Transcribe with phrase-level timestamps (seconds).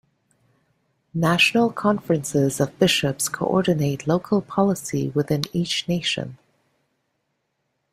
[1.13, 6.39] National Conferences of bishops co-ordinate local policy within each nation.